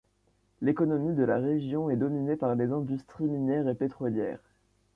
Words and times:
L'économie 0.61 1.13
de 1.15 1.23
la 1.23 1.37
région 1.37 1.91
est 1.91 1.95
dominée 1.95 2.35
par 2.35 2.55
les 2.55 2.71
industries 2.71 3.25
minière 3.27 3.67
et 3.69 3.75
pétrolière. 3.75 4.39